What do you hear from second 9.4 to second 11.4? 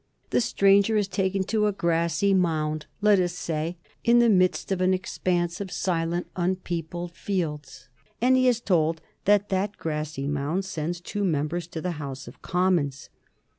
that grassy mound sends two